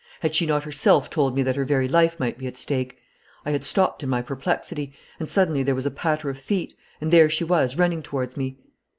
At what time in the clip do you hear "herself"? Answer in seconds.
0.63-1.11